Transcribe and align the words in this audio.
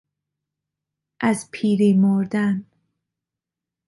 از 1.19 1.49
پیری 1.51 1.93
مردن 1.93 2.65